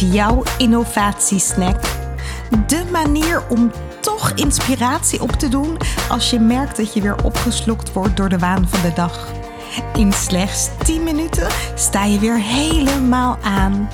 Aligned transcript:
jouw 0.00 0.42
innovatiesnack. 0.58 1.80
De 2.66 2.84
manier 2.92 3.42
om 3.48 3.70
toch 4.00 4.30
inspiratie 4.30 5.22
op 5.22 5.30
te 5.30 5.48
doen 5.48 5.76
als 6.08 6.30
je 6.30 6.38
merkt 6.38 6.76
dat 6.76 6.94
je 6.94 7.00
weer 7.00 7.24
opgeslokt 7.24 7.92
wordt 7.92 8.16
door 8.16 8.28
de 8.28 8.38
waan 8.38 8.68
van 8.68 8.82
de 8.82 8.92
dag. 8.92 9.28
In 9.94 10.12
slechts 10.12 10.68
10 10.84 11.02
minuten 11.02 11.48
sta 11.74 12.04
je 12.04 12.18
weer 12.18 12.40
helemaal 12.40 13.38
aan. 13.42 13.88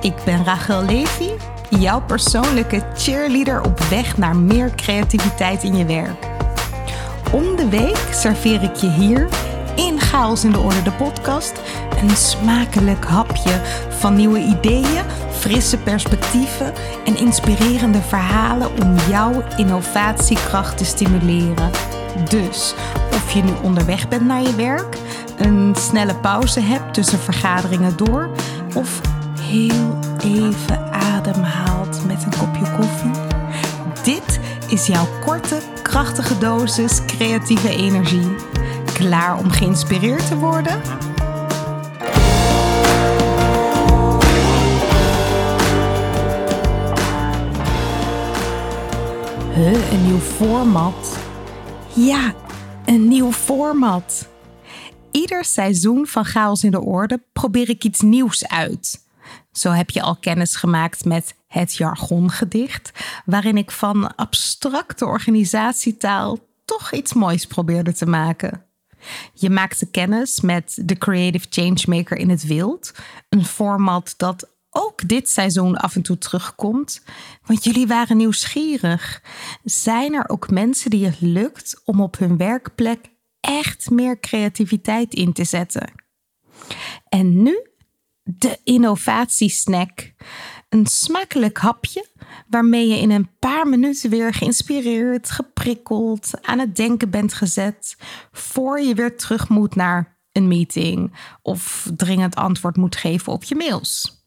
Ik 0.00 0.14
ben 0.24 0.44
Rachel 0.44 0.82
Levy, 0.82 1.30
jouw 1.68 2.00
persoonlijke 2.00 2.82
cheerleader 2.94 3.62
op 3.62 3.78
weg 3.80 4.16
naar 4.16 4.36
meer 4.36 4.74
creativiteit 4.74 5.62
in 5.62 5.76
je 5.76 5.84
werk. 5.84 6.30
Om 7.32 7.56
de 7.56 7.68
week 7.68 8.08
serveer 8.10 8.62
ik 8.62 8.74
je 8.74 8.90
hier 8.90 9.28
in 9.74 10.00
Chaos 10.00 10.44
in 10.44 10.52
de 10.52 10.58
Orde, 10.58 10.82
de 10.82 10.92
podcast, 10.92 11.52
een 12.00 12.16
smakelijk 12.16 13.04
hapje 13.04 13.60
van 13.88 14.14
nieuwe 14.14 14.38
ideeën, 14.38 15.04
frisse 15.42 15.78
perspectieven 15.78 16.72
en 17.04 17.16
inspirerende 17.16 18.00
verhalen 18.00 18.70
om 18.82 18.96
jouw 19.08 19.42
innovatiekracht 19.56 20.76
te 20.78 20.84
stimuleren. 20.84 21.70
Dus 22.28 22.74
of 23.14 23.30
je 23.32 23.42
nu 23.42 23.52
onderweg 23.62 24.08
bent 24.08 24.24
naar 24.24 24.42
je 24.42 24.54
werk, 24.54 24.96
een 25.36 25.74
snelle 25.78 26.14
pauze 26.14 26.60
hebt 26.60 26.94
tussen 26.94 27.18
vergaderingen 27.18 27.96
door 27.96 28.30
of 28.74 29.00
heel 29.40 29.98
even 30.24 30.92
ademhaalt 30.92 32.06
met 32.06 32.24
een 32.24 32.38
kopje 32.38 32.72
koffie. 32.76 33.20
Dit 34.02 34.40
is 34.68 34.86
jouw 34.86 35.06
korte, 35.24 35.58
krachtige 35.82 36.38
dosis 36.38 37.04
creatieve 37.04 37.76
energie. 37.76 38.34
Klaar 38.92 39.38
om 39.38 39.50
geïnspireerd 39.50 40.26
te 40.26 40.36
worden? 40.36 40.80
Een 49.62 50.06
nieuw 50.06 50.18
format. 50.18 51.18
Ja, 51.94 52.34
een 52.84 53.08
nieuw 53.08 53.32
format. 53.32 54.28
Ieder 55.10 55.44
seizoen 55.44 56.06
van 56.06 56.24
Chaos 56.24 56.64
in 56.64 56.70
de 56.70 56.80
Orde 56.80 57.22
probeer 57.32 57.68
ik 57.68 57.84
iets 57.84 58.00
nieuws 58.00 58.48
uit. 58.48 59.06
Zo 59.52 59.70
heb 59.70 59.90
je 59.90 60.02
al 60.02 60.16
kennis 60.16 60.56
gemaakt 60.56 61.04
met 61.04 61.34
het 61.48 61.74
jargongedicht, 61.74 62.90
waarin 63.24 63.56
ik 63.56 63.70
van 63.70 64.14
abstracte 64.16 65.06
organisatietaal 65.06 66.38
toch 66.64 66.92
iets 66.92 67.12
moois 67.12 67.46
probeerde 67.46 67.92
te 67.92 68.06
maken. 68.06 68.64
Je 69.34 69.50
maakte 69.50 69.90
kennis 69.90 70.40
met 70.40 70.78
de 70.84 70.98
Creative 70.98 71.46
Changemaker 71.50 72.16
in 72.16 72.30
het 72.30 72.46
wild, 72.46 72.92
een 73.28 73.44
format 73.44 74.14
dat 74.16 74.48
ook 74.74 75.08
dit 75.08 75.28
seizoen 75.28 75.76
af 75.76 75.96
en 75.96 76.02
toe 76.02 76.18
terugkomt, 76.18 77.02
want 77.46 77.64
jullie 77.64 77.86
waren 77.86 78.16
nieuwsgierig. 78.16 79.22
Zijn 79.64 80.14
er 80.14 80.28
ook 80.28 80.50
mensen 80.50 80.90
die 80.90 81.04
het 81.04 81.20
lukt 81.20 81.80
om 81.84 82.00
op 82.00 82.18
hun 82.18 82.36
werkplek 82.36 83.10
echt 83.40 83.90
meer 83.90 84.20
creativiteit 84.20 85.14
in 85.14 85.32
te 85.32 85.44
zetten? 85.44 85.92
En 87.08 87.42
nu 87.42 87.66
de 88.22 88.58
innovatiesnack. 88.64 90.12
Een 90.68 90.86
smakelijk 90.86 91.58
hapje 91.58 92.06
waarmee 92.48 92.88
je 92.88 92.98
in 92.98 93.10
een 93.10 93.30
paar 93.38 93.66
minuten 93.66 94.10
weer 94.10 94.34
geïnspireerd, 94.34 95.30
geprikkeld, 95.30 96.30
aan 96.42 96.58
het 96.58 96.76
denken 96.76 97.10
bent 97.10 97.34
gezet, 97.34 97.96
voor 98.32 98.80
je 98.80 98.94
weer 98.94 99.16
terug 99.16 99.48
moet 99.48 99.74
naar 99.74 100.20
een 100.32 100.48
meeting 100.48 101.12
of 101.42 101.90
dringend 101.96 102.34
antwoord 102.34 102.76
moet 102.76 102.96
geven 102.96 103.32
op 103.32 103.44
je 103.44 103.54
mails. 103.54 104.21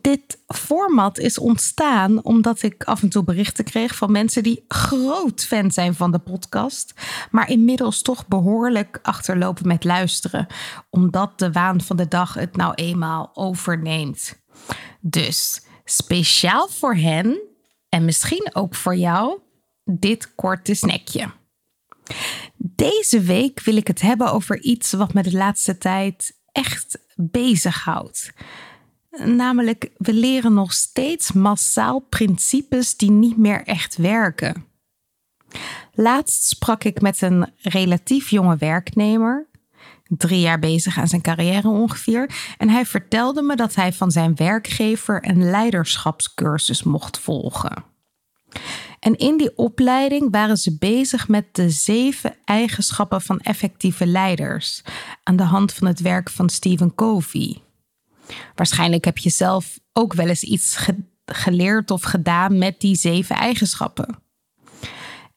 Dit 0.00 0.42
format 0.46 1.18
is 1.18 1.38
ontstaan 1.38 2.24
omdat 2.24 2.62
ik 2.62 2.84
af 2.84 3.02
en 3.02 3.08
toe 3.08 3.24
berichten 3.24 3.64
kreeg 3.64 3.96
van 3.96 4.12
mensen 4.12 4.42
die 4.42 4.64
groot 4.68 5.44
fan 5.44 5.70
zijn 5.70 5.94
van 5.94 6.12
de 6.12 6.18
podcast, 6.18 6.94
maar 7.30 7.50
inmiddels 7.50 8.02
toch 8.02 8.28
behoorlijk 8.28 8.98
achterlopen 9.02 9.66
met 9.66 9.84
luisteren, 9.84 10.46
omdat 10.90 11.38
de 11.38 11.52
waan 11.52 11.80
van 11.80 11.96
de 11.96 12.08
dag 12.08 12.34
het 12.34 12.56
nou 12.56 12.74
eenmaal 12.74 13.30
overneemt. 13.34 14.42
Dus 15.00 15.62
speciaal 15.84 16.68
voor 16.68 16.94
hen 16.94 17.40
en 17.88 18.04
misschien 18.04 18.50
ook 18.52 18.74
voor 18.74 18.96
jou 18.96 19.38
dit 19.84 20.34
korte 20.34 20.74
snackje. 20.74 21.30
Deze 22.56 23.20
week 23.20 23.60
wil 23.60 23.76
ik 23.76 23.86
het 23.86 24.00
hebben 24.00 24.32
over 24.32 24.60
iets 24.60 24.92
wat 24.92 25.14
me 25.14 25.22
de 25.22 25.32
laatste 25.32 25.78
tijd 25.78 26.40
echt 26.52 26.98
bezighoudt. 27.14 28.32
Namelijk, 29.24 29.90
we 29.96 30.12
leren 30.12 30.54
nog 30.54 30.72
steeds 30.72 31.32
massaal 31.32 32.00
principes 32.00 32.96
die 32.96 33.10
niet 33.10 33.36
meer 33.36 33.62
echt 33.62 33.96
werken. 33.96 34.64
Laatst 35.92 36.44
sprak 36.44 36.84
ik 36.84 37.00
met 37.00 37.22
een 37.22 37.52
relatief 37.56 38.30
jonge 38.30 38.56
werknemer, 38.56 39.46
drie 40.08 40.40
jaar 40.40 40.58
bezig 40.58 40.98
aan 40.98 41.08
zijn 41.08 41.22
carrière 41.22 41.68
ongeveer, 41.68 42.30
en 42.58 42.68
hij 42.68 42.86
vertelde 42.86 43.42
me 43.42 43.56
dat 43.56 43.74
hij 43.74 43.92
van 43.92 44.10
zijn 44.10 44.34
werkgever 44.34 45.28
een 45.28 45.50
leiderschapscursus 45.50 46.82
mocht 46.82 47.18
volgen. 47.18 47.84
En 49.00 49.16
in 49.16 49.36
die 49.36 49.56
opleiding 49.56 50.30
waren 50.30 50.56
ze 50.56 50.76
bezig 50.78 51.28
met 51.28 51.54
de 51.54 51.70
zeven 51.70 52.36
eigenschappen 52.44 53.22
van 53.22 53.40
effectieve 53.40 54.06
leiders 54.06 54.82
aan 55.22 55.36
de 55.36 55.42
hand 55.42 55.72
van 55.72 55.86
het 55.86 56.00
werk 56.00 56.30
van 56.30 56.48
Stephen 56.48 56.94
Covey. 56.94 57.63
Waarschijnlijk 58.54 59.04
heb 59.04 59.18
je 59.18 59.30
zelf 59.30 59.78
ook 59.92 60.14
wel 60.14 60.28
eens 60.28 60.42
iets 60.42 60.88
geleerd 61.26 61.90
of 61.90 62.02
gedaan 62.02 62.58
met 62.58 62.80
die 62.80 62.96
zeven 62.96 63.36
eigenschappen. 63.36 64.22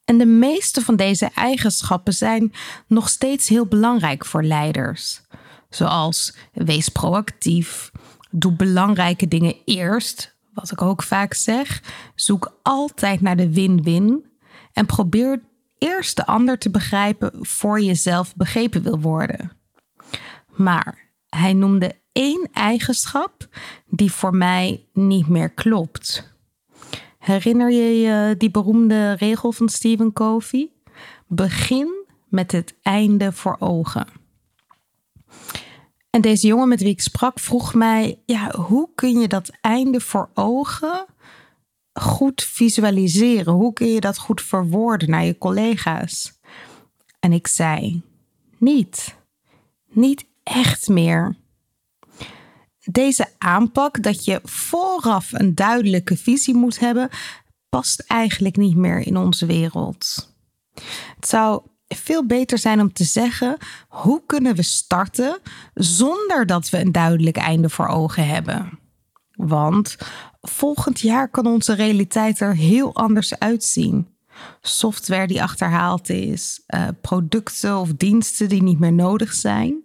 En 0.06 0.18
de 0.18 0.26
meeste 0.26 0.82
van 0.82 0.96
deze 0.96 1.30
eigenschappen 1.36 2.14
zijn 2.14 2.54
nog 2.88 3.10
steeds 3.10 3.48
heel 3.48 3.66
belangrijk 3.66 4.26
voor 4.26 4.44
leiders. 4.44 5.22
Zoals 5.70 6.36
wees 6.54 6.90
proactief, 6.90 7.92
doe 8.32 8.54
belangrijke 8.54 9.28
dingen 9.28 9.56
eerst, 9.66 10.36
wat 10.54 10.72
ik 10.72 10.82
ook 10.82 11.04
vaak 11.04 11.34
zeg. 11.34 11.84
Zoek 12.16 12.58
altijd 12.64 13.22
naar 13.22 13.36
de 13.36 13.54
win-win 13.54 14.26
en 14.74 14.86
probeer 14.86 15.42
eerst 15.78 16.16
de 16.16 16.26
ander 16.26 16.58
te 16.58 16.70
begrijpen 16.70 17.32
voor 17.46 17.82
je 17.82 17.96
zelf 17.96 18.36
begrepen 18.36 18.84
wil 18.84 19.00
worden. 19.00 19.52
Maar 20.56 21.12
hij 21.30 21.54
noemde 21.54 21.96
één 22.18 22.48
eigenschap 22.54 23.48
die 23.86 24.12
voor 24.12 24.36
mij 24.36 24.86
niet 24.94 25.28
meer 25.28 25.50
klopt. 25.50 26.36
Herinner 27.18 27.72
je 27.72 28.00
je 28.00 28.36
die 28.38 28.52
beroemde 28.52 29.14
regel 29.14 29.52
van 29.52 29.70
Stephen 29.70 30.14
Covey? 30.14 30.70
Begin 31.28 32.06
met 32.28 32.52
het 32.52 32.76
einde 32.82 33.32
voor 33.32 33.56
ogen. 33.60 34.08
En 36.10 36.22
deze 36.22 36.48
jongen 36.48 36.68
met 36.68 36.82
wie 36.82 36.90
ik 36.90 37.02
sprak 37.02 37.40
vroeg 37.40 37.74
mij: 37.74 38.20
ja, 38.26 38.56
hoe 38.56 38.90
kun 38.96 39.20
je 39.20 39.28
dat 39.28 39.52
einde 39.62 40.02
voor 40.02 40.30
ogen 40.34 41.06
goed 41.94 42.44
visualiseren? 42.44 43.54
Hoe 43.54 43.74
kun 43.74 43.88
je 43.88 44.00
dat 44.00 44.18
goed 44.18 44.42
verwoorden 44.42 45.10
naar 45.10 45.26
je 45.26 45.38
collega's? 45.38 46.40
En 47.20 47.34
ik 47.34 47.48
zei: 47.48 48.02
niet. 48.58 49.16
Niet 49.88 50.26
echt 50.44 50.88
meer. 50.88 51.36
Deze 52.92 53.28
aanpak 53.38 54.04
dat 54.04 54.26
je 54.26 54.40
vooraf 54.44 55.32
een 55.32 55.56
duidelijke 55.56 56.18
visie 56.18 56.56
moet 56.56 56.80
hebben, 56.80 57.10
past 57.70 58.00
eigenlijk 58.00 58.58
niet 58.58 58.76
meer 58.76 59.00
in 59.00 59.18
onze 59.18 59.46
wereld. 59.46 60.36
Het 61.16 61.28
zou 61.28 61.62
veel 61.88 62.26
beter 62.26 62.58
zijn 62.58 62.80
om 62.80 62.94
te 62.94 63.04
zeggen: 63.04 63.58
hoe 63.88 64.22
kunnen 64.26 64.56
we 64.56 64.64
starten 64.64 65.40
zonder 65.74 66.46
dat 66.46 66.70
we 66.70 66.80
een 66.80 66.92
duidelijk 66.92 67.38
einde 67.38 67.70
voor 67.70 67.88
ogen 67.88 68.28
hebben? 68.28 68.80
Want 69.32 69.98
volgend 70.42 71.00
jaar 71.00 71.30
kan 71.30 71.46
onze 71.46 71.74
realiteit 71.74 72.40
er 72.40 72.56
heel 72.56 72.96
anders 72.96 73.40
uitzien. 73.40 74.08
Software 74.62 75.28
die 75.28 75.44
achterhaald 75.44 76.10
is, 76.10 76.64
eh, 76.66 76.88
producten 77.02 77.78
of 77.78 77.94
diensten 77.94 78.50
die 78.50 78.64
niet 78.64 78.80
meer 78.80 78.94
nodig 78.94 79.34
zijn. 79.34 79.82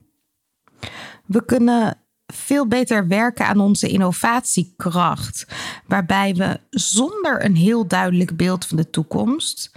We 1.27 1.45
kunnen 1.45 2.02
veel 2.33 2.67
beter 2.67 3.09
werken 3.09 3.47
aan 3.47 3.61
onze 3.61 3.89
innovatiekracht, 3.89 5.47
waarbij 5.87 6.35
we 6.35 6.61
zonder 6.71 7.45
een 7.45 7.57
heel 7.57 7.87
duidelijk 7.87 8.37
beeld 8.37 8.67
van 8.67 8.77
de 8.77 8.91
toekomst 8.91 9.71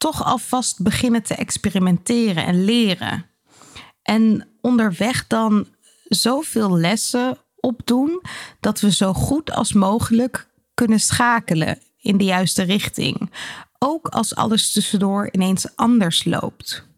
toch 0.00 0.24
alvast 0.24 0.82
beginnen 0.82 1.22
te 1.22 1.34
experimenteren 1.34 2.46
en 2.46 2.64
leren. 2.64 3.26
En 4.02 4.48
onderweg 4.60 5.26
dan 5.26 5.66
zoveel 6.04 6.78
lessen 6.78 7.38
opdoen 7.56 8.22
dat 8.60 8.80
we 8.80 8.92
zo 8.92 9.12
goed 9.12 9.50
als 9.50 9.72
mogelijk 9.72 10.48
kunnen 10.74 11.00
schakelen 11.00 11.78
in 11.98 12.16
de 12.16 12.24
juiste 12.24 12.62
richting. 12.62 13.32
Ook 13.78 14.08
als 14.08 14.34
alles 14.34 14.72
tussendoor 14.72 15.28
ineens 15.32 15.76
anders 15.76 16.24
loopt. 16.24 16.88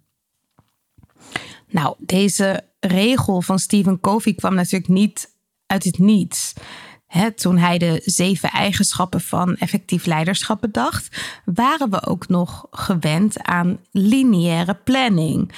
Nou, 1.68 1.94
deze 1.98 2.64
regel 2.86 3.42
van 3.42 3.58
Stephen 3.58 4.00
Covey 4.00 4.34
kwam 4.34 4.54
natuurlijk 4.54 4.92
niet 4.92 5.34
uit 5.66 5.84
het 5.84 5.98
niets. 5.98 6.52
toen 7.34 7.58
hij 7.58 7.78
de 7.78 8.00
zeven 8.04 8.50
eigenschappen 8.50 9.20
van 9.20 9.56
effectief 9.56 10.06
leiderschap 10.06 10.60
bedacht, 10.60 11.20
waren 11.44 11.90
we 11.90 12.06
ook 12.06 12.28
nog 12.28 12.66
gewend 12.70 13.42
aan 13.42 13.78
lineaire 13.90 14.74
planning. 14.74 15.52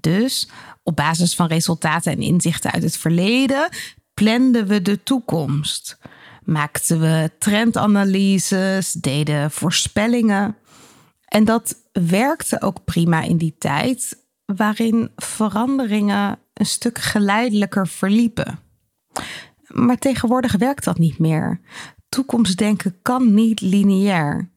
Dus 0.00 0.48
op 0.82 0.96
basis 0.96 1.34
van 1.34 1.46
resultaten 1.46 2.12
en 2.12 2.20
inzichten 2.20 2.72
uit 2.72 2.82
het 2.82 2.96
verleden 2.96 3.68
planden 4.14 4.66
we 4.66 4.82
de 4.82 5.02
toekomst. 5.02 5.98
Maakten 6.44 7.00
we 7.00 7.30
trendanalyses, 7.38 8.92
deden 8.92 9.50
voorspellingen. 9.50 10.56
En 11.24 11.44
dat 11.44 11.76
werkte 11.92 12.60
ook 12.60 12.84
prima 12.84 13.22
in 13.22 13.36
die 13.36 13.54
tijd, 13.58 14.24
waarin 14.44 15.10
veranderingen 15.16 16.38
een 16.56 16.66
stuk 16.66 16.98
geleidelijker 16.98 17.88
verliepen. 17.88 18.58
Maar 19.66 19.98
tegenwoordig 19.98 20.56
werkt 20.56 20.84
dat 20.84 20.98
niet 20.98 21.18
meer. 21.18 21.60
Toekomstdenken 22.08 22.98
kan 23.02 23.34
niet 23.34 23.60
lineair. 23.60 24.50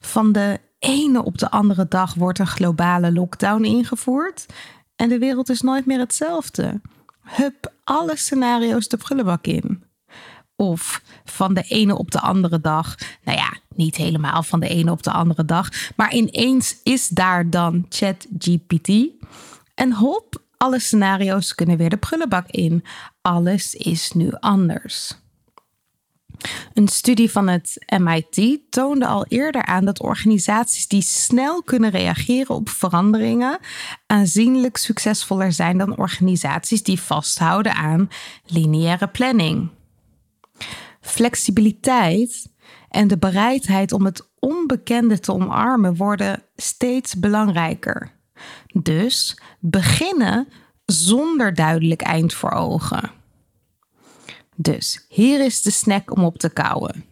Van 0.00 0.32
de 0.32 0.60
ene 0.78 1.24
op 1.24 1.38
de 1.38 1.50
andere 1.50 1.88
dag 1.88 2.14
wordt 2.14 2.38
een 2.38 2.46
globale 2.46 3.12
lockdown 3.12 3.64
ingevoerd 3.64 4.46
en 4.96 5.08
de 5.08 5.18
wereld 5.18 5.48
is 5.48 5.60
nooit 5.60 5.86
meer 5.86 5.98
hetzelfde. 5.98 6.80
Hup, 7.20 7.72
alle 7.84 8.16
scenario's 8.16 8.88
de 8.88 8.96
prullenbak 8.96 9.46
in. 9.46 9.82
Of 10.56 11.02
van 11.24 11.54
de 11.54 11.62
ene 11.62 11.98
op 11.98 12.10
de 12.10 12.20
andere 12.20 12.60
dag, 12.60 12.94
nou 13.24 13.38
ja, 13.38 13.56
niet 13.74 13.96
helemaal 13.96 14.42
van 14.42 14.60
de 14.60 14.68
ene 14.68 14.90
op 14.90 15.02
de 15.02 15.10
andere 15.10 15.44
dag, 15.44 15.68
maar 15.96 16.14
ineens 16.14 16.76
is 16.82 17.08
daar 17.08 17.50
dan 17.50 17.86
ChatGPT. 17.88 18.90
En 19.74 19.92
hop, 19.92 20.42
alle 20.58 20.78
scenario's 20.78 21.54
kunnen 21.54 21.76
weer 21.76 21.90
de 21.90 21.96
prullenbak 21.96 22.46
in. 22.48 22.84
Alles 23.22 23.74
is 23.74 24.12
nu 24.12 24.30
anders. 24.40 25.14
Een 26.74 26.88
studie 26.88 27.30
van 27.30 27.48
het 27.48 27.84
MIT 27.98 28.60
toonde 28.70 29.06
al 29.06 29.24
eerder 29.28 29.64
aan 29.64 29.84
dat 29.84 30.00
organisaties 30.00 30.88
die 30.88 31.02
snel 31.02 31.62
kunnen 31.62 31.90
reageren 31.90 32.54
op 32.54 32.68
veranderingen 32.68 33.58
aanzienlijk 34.06 34.76
succesvoller 34.76 35.52
zijn 35.52 35.78
dan 35.78 35.96
organisaties 35.96 36.82
die 36.82 37.00
vasthouden 37.00 37.74
aan 37.74 38.08
lineaire 38.46 39.08
planning. 39.08 39.68
Flexibiliteit 41.00 42.48
en 42.88 43.08
de 43.08 43.18
bereidheid 43.18 43.92
om 43.92 44.04
het 44.04 44.28
onbekende 44.38 45.20
te 45.20 45.32
omarmen 45.32 45.96
worden 45.96 46.42
steeds 46.56 47.18
belangrijker. 47.18 48.17
Dus 48.72 49.40
beginnen 49.60 50.48
zonder 50.84 51.54
duidelijk 51.54 52.02
eind 52.02 52.34
voor 52.34 52.50
ogen. 52.50 53.10
Dus 54.56 55.04
hier 55.08 55.44
is 55.44 55.62
de 55.62 55.70
snack 55.70 56.10
om 56.10 56.24
op 56.24 56.38
te 56.38 56.48
kouwen. 56.48 57.04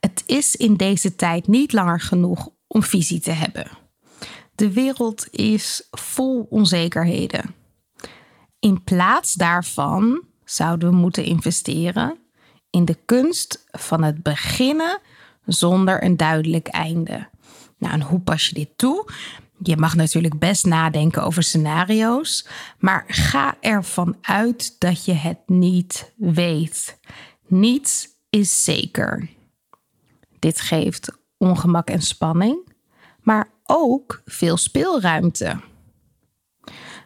Het 0.00 0.22
is 0.26 0.56
in 0.56 0.76
deze 0.76 1.14
tijd 1.14 1.46
niet 1.46 1.72
langer 1.72 2.00
genoeg 2.00 2.48
om 2.66 2.82
visie 2.82 3.20
te 3.20 3.30
hebben. 3.30 3.66
De 4.54 4.72
wereld 4.72 5.28
is 5.30 5.88
vol 5.90 6.46
onzekerheden. 6.50 7.54
In 8.58 8.84
plaats 8.84 9.34
daarvan 9.34 10.22
zouden 10.44 10.90
we 10.90 10.96
moeten 10.96 11.24
investeren 11.24 12.18
in 12.70 12.84
de 12.84 12.98
kunst 13.04 13.64
van 13.70 14.02
het 14.02 14.22
beginnen 14.22 15.00
zonder 15.44 16.04
een 16.04 16.16
duidelijk 16.16 16.68
einde. 16.68 17.28
Nou, 17.78 17.94
en 17.94 18.02
hoe 18.02 18.20
pas 18.20 18.48
je 18.48 18.54
dit 18.54 18.70
toe? 18.76 19.08
Je 19.62 19.76
mag 19.76 19.94
natuurlijk 19.94 20.38
best 20.38 20.66
nadenken 20.66 21.24
over 21.24 21.42
scenario's, 21.42 22.46
maar 22.78 23.04
ga 23.06 23.56
ervan 23.60 24.16
uit 24.20 24.76
dat 24.78 25.04
je 25.04 25.12
het 25.12 25.38
niet 25.46 26.12
weet. 26.16 26.98
Niets 27.46 28.08
is 28.30 28.64
zeker. 28.64 29.28
Dit 30.38 30.60
geeft 30.60 31.18
ongemak 31.36 31.88
en 31.88 32.02
spanning, 32.02 32.68
maar 33.20 33.48
ook 33.64 34.22
veel 34.24 34.56
speelruimte. 34.56 35.60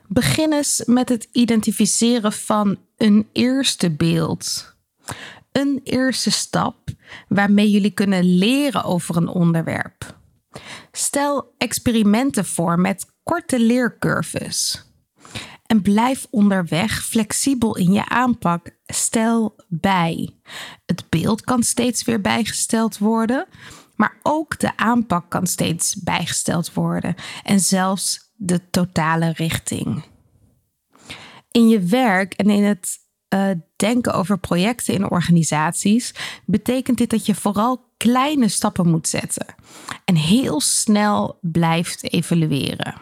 Begin 0.08 0.53
eens 0.53 0.82
met 0.87 1.08
het 1.08 1.29
identificeren 1.32 2.32
van 2.32 2.79
een 2.97 3.29
eerste 3.32 3.91
beeld. 3.91 4.75
Een 5.53 5.81
eerste 5.85 6.31
stap 6.31 6.76
waarmee 7.29 7.70
jullie 7.70 7.91
kunnen 7.91 8.25
leren 8.25 8.85
over 8.85 9.17
een 9.17 9.29
onderwerp. 9.29 10.15
Stel 10.93 11.55
experimenten 11.58 12.44
voor 12.44 12.79
met 12.79 13.06
korte 13.23 13.61
leercurves. 13.61 14.85
En 15.67 15.82
blijf 15.82 16.26
onderweg 16.31 17.05
flexibel 17.05 17.76
in 17.76 17.93
je 17.93 18.08
aanpak. 18.08 18.70
Stel 18.87 19.56
bij. 19.69 20.37
Het 20.87 21.05
beeld 21.08 21.41
kan 21.41 21.62
steeds 21.62 22.05
weer 22.05 22.20
bijgesteld 22.20 22.99
worden, 22.99 23.47
maar 23.97 24.19
ook 24.23 24.58
de 24.58 24.76
aanpak 24.76 25.31
kan 25.31 25.47
steeds 25.47 25.94
bijgesteld 25.94 26.73
worden 26.73 27.14
en 27.43 27.61
zelfs 27.61 28.32
de 28.35 28.70
totale 28.70 29.32
richting. 29.32 30.05
In 31.50 31.69
je 31.69 31.81
werk 31.81 32.35
en 32.35 32.50
in 32.50 32.64
het 32.64 32.99
uh, 33.36 33.50
denken 33.76 34.12
over 34.12 34.38
projecten 34.38 34.94
in 34.94 35.10
organisaties, 35.10 36.14
betekent 36.44 36.98
dit 36.98 37.10
dat 37.10 37.26
je 37.26 37.34
vooral 37.34 37.84
kleine 37.96 38.48
stappen 38.48 38.88
moet 38.88 39.08
zetten 39.08 39.46
en 40.04 40.14
heel 40.14 40.60
snel 40.60 41.38
blijft 41.42 42.12
evalueren. 42.12 42.94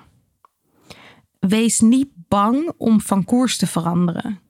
Wees 1.38 1.80
niet 1.80 2.08
bang 2.28 2.72
om 2.76 3.00
van 3.00 3.24
koers 3.24 3.56
te 3.56 3.66
veranderen. 3.66 4.40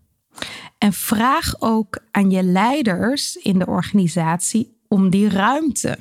En 0.79 0.93
vraag 0.93 1.61
ook 1.61 1.99
aan 2.11 2.31
je 2.31 2.43
leiders 2.43 3.37
in 3.37 3.59
de 3.59 3.67
organisatie 3.67 4.77
om 4.89 5.11
die 5.11 5.29
ruimte. 5.29 5.99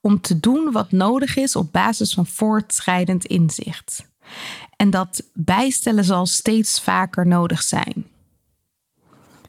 Om 0.00 0.20
te 0.20 0.40
doen 0.40 0.72
wat 0.72 0.92
nodig 0.92 1.36
is 1.36 1.56
op 1.56 1.72
basis 1.72 2.14
van 2.14 2.26
voortschrijdend 2.26 3.24
inzicht. 3.24 4.06
En 4.76 4.90
dat 4.90 5.30
bijstellen 5.34 6.04
zal 6.04 6.26
steeds 6.26 6.80
vaker 6.80 7.26
nodig 7.26 7.62
zijn. 7.62 8.06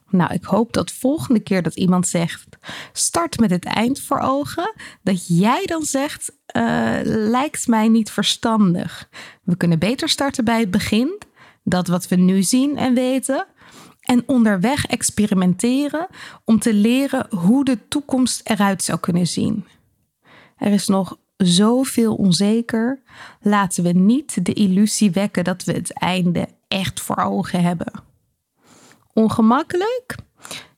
Nou, 0.09 0.33
ik 0.33 0.43
hoop 0.43 0.73
dat 0.73 0.91
volgende 0.91 1.39
keer 1.39 1.61
dat 1.61 1.75
iemand 1.75 2.07
zegt: 2.07 2.45
start 2.93 3.39
met 3.39 3.49
het 3.49 3.65
eind 3.65 4.01
voor 4.01 4.19
ogen, 4.19 4.73
dat 5.03 5.27
jij 5.27 5.65
dan 5.65 5.83
zegt: 5.83 6.31
uh, 6.57 6.99
lijkt 7.03 7.67
mij 7.67 7.87
niet 7.87 8.11
verstandig. 8.11 9.09
We 9.43 9.57
kunnen 9.57 9.79
beter 9.79 10.09
starten 10.09 10.45
bij 10.45 10.59
het 10.59 10.71
begin, 10.71 11.21
dat 11.63 11.87
wat 11.87 12.07
we 12.07 12.15
nu 12.15 12.43
zien 12.43 12.77
en 12.77 12.93
weten, 12.93 13.45
en 14.01 14.23
onderweg 14.25 14.85
experimenteren 14.85 16.07
om 16.45 16.59
te 16.59 16.73
leren 16.73 17.27
hoe 17.29 17.65
de 17.65 17.87
toekomst 17.87 18.41
eruit 18.43 18.83
zou 18.83 18.99
kunnen 18.99 19.27
zien. 19.27 19.65
Er 20.57 20.71
is 20.71 20.87
nog 20.87 21.17
zoveel 21.37 22.15
onzeker. 22.15 23.01
Laten 23.41 23.83
we 23.83 23.91
niet 23.91 24.45
de 24.45 24.53
illusie 24.53 25.11
wekken 25.11 25.43
dat 25.43 25.63
we 25.63 25.71
het 25.71 25.93
einde 25.93 26.47
echt 26.67 26.99
voor 26.99 27.17
ogen 27.17 27.63
hebben. 27.63 28.06
Ongemakkelijk? 29.17 30.15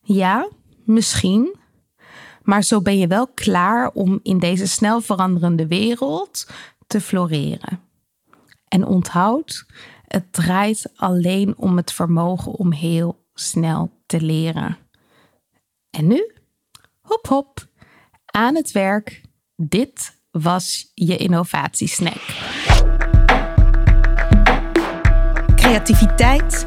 Ja, 0.01 0.49
misschien. 0.85 1.55
Maar 2.43 2.63
zo 2.63 2.81
ben 2.81 2.97
je 2.97 3.07
wel 3.07 3.27
klaar 3.27 3.91
om 3.91 4.19
in 4.23 4.39
deze 4.39 4.67
snel 4.67 5.01
veranderende 5.01 5.67
wereld 5.67 6.49
te 6.87 7.01
floreren. 7.01 7.79
En 8.67 8.85
onthoud, 8.85 9.65
het 10.07 10.33
draait 10.33 10.91
alleen 10.95 11.57
om 11.57 11.77
het 11.77 11.93
vermogen 11.93 12.51
om 12.51 12.71
heel 12.71 13.25
snel 13.33 13.91
te 14.05 14.21
leren. 14.21 14.77
En 15.89 16.07
nu, 16.07 16.31
hop 17.01 17.27
hop, 17.27 17.67
aan 18.25 18.55
het 18.55 18.71
werk. 18.71 19.21
Dit 19.55 20.21
was 20.31 20.91
je 20.93 21.17
innovatiesnack. 21.17 22.21
Creativiteit, 25.55 26.63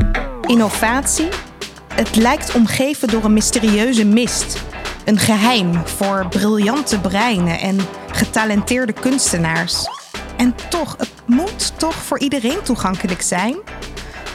innovatie 0.47 1.51
het 1.95 2.17
lijkt 2.17 2.55
omgeven 2.55 3.09
door 3.09 3.25
een 3.25 3.33
mysterieuze 3.33 4.05
mist. 4.05 4.63
Een 5.05 5.19
geheim 5.19 5.87
voor 5.87 6.27
briljante 6.29 7.01
breinen 7.01 7.61
en 7.61 7.79
getalenteerde 8.11 8.93
kunstenaars. 8.93 9.89
En 10.37 10.55
toch, 10.69 10.95
het 10.99 11.13
moet 11.27 11.79
toch 11.79 11.95
voor 11.95 12.19
iedereen 12.19 12.63
toegankelijk 12.63 13.23
zijn? 13.23 13.57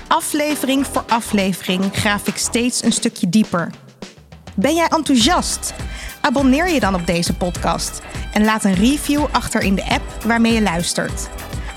Aflevering 0.08 0.88
voor 0.88 1.04
aflevering 1.08 1.90
graaf 1.92 2.28
ik 2.28 2.38
steeds 2.38 2.84
een 2.84 2.92
stukje 2.92 3.30
dieper. 3.30 3.72
Ben 4.56 4.76
jij 4.76 4.88
enthousiast? 4.88 5.74
Abonneer 6.22 6.70
je 6.70 6.80
dan 6.80 6.96
op 6.96 7.06
deze 7.06 7.34
podcast 7.34 8.02
en 8.34 8.46
laat 8.46 8.64
een 8.64 8.76
review 8.76 9.26
achter 9.32 9.62
in 9.62 9.76
de 9.76 9.86
app 9.90 10.24
waarmee 10.26 10.54
je 10.54 10.62
luistert. 10.62 11.30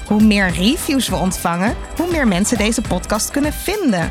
Hoe 0.07 0.23
meer 0.23 0.51
reviews 0.51 1.09
we 1.09 1.17
ontvangen, 1.17 1.77
hoe 1.97 2.11
meer 2.11 2.29
mensen 2.29 2.59
deze 2.59 2.81
podcast 2.81 3.31
kunnen 3.31 3.53
vinden. 3.53 4.11